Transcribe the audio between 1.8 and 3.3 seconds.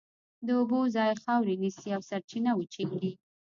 او سرچینه وچېږي.